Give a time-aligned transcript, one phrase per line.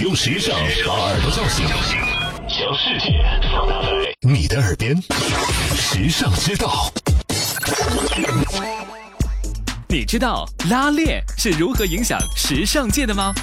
[0.00, 1.66] 用时尚把耳朵叫醒，
[2.48, 3.88] 将世界放大在
[4.22, 4.96] 你的耳边，
[5.76, 6.90] 时尚之道。
[9.88, 13.34] 你知道拉链是如何影响时尚界的吗？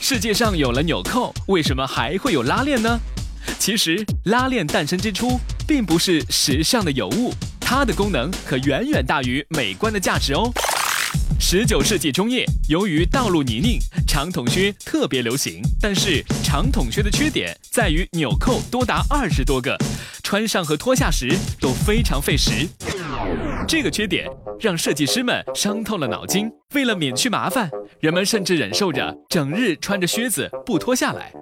[0.00, 2.98] 世界上有了纽扣，为什么还会有拉链呢？
[3.60, 10.52] 其实，拉链诞生之初并不是时尚的有物，它的功能可远远大于美观的价值哦。
[11.40, 15.62] 十九世纪中叶，由于道路泥泞，长筒靴特别流行。
[15.80, 19.76] 但是，长筒靴的缺点在于纽扣多达二十多个，
[20.22, 22.68] 穿上和脱下时都非常费时。
[23.66, 24.26] 这个缺点
[24.60, 26.50] 让设计师们伤透了脑筋。
[26.74, 31.32] 为了免去麻烦，人们甚至忍受着整日穿着靴子不脱下来。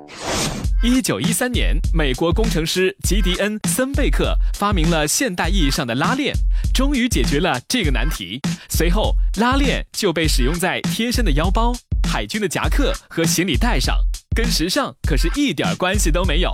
[0.84, 6.32] 一九一三年，美国工程师吉迪恩·森贝克发明了现代意义上的拉链，
[6.76, 8.38] 终于解决了这个难题。
[8.68, 11.72] 随后，拉链就被使用在贴身的腰包、
[12.06, 13.98] 海军的夹克和行李袋上，
[14.34, 16.52] 跟时尚可是一点关系都没有。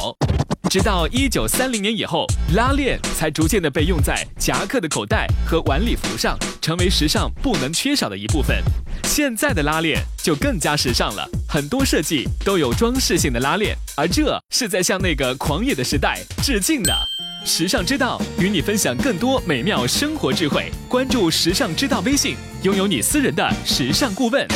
[0.70, 8.62] 直到一九三零年以后，拉链才逐渐的被用在夹克的口袋和晚礼服上，成为时尚不能缺少的一部分。
[9.02, 16.96] 现在的拉链就更加时尚了，很多设计都有装饰性的拉链，而这是在向那个狂野的时代致敬的。
[17.44, 24.46] 时尚之道与你分享更多美妙生活智慧，关注时尚之道微信，拥有你私人的时尚顾问。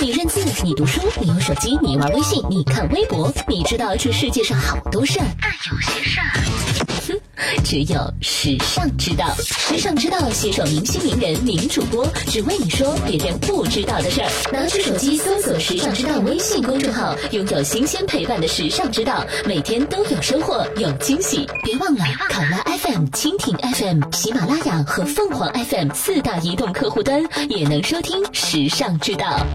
[0.00, 6.49] 你认字，你读书，你用手机，你玩微信，你看微博，你知道这世界上好多事儿，但有些事儿，哼，
[7.64, 9.26] 只有时尚知道。
[9.36, 14.28] 时尚知道携手明星名人名主播，只为你说别人不知道的事儿。
[14.52, 21.48] 拿出手机搜索“时尚知道”微信公众号，拥有新鲜陪伴的时尚知道，每天都有收获，有惊喜。
[21.62, 29.46] 别忘了，考拉 FM、蜻蜓 FM、喜马拉雅和凤凰 FM 四大移动客户端也能收听时尚知道。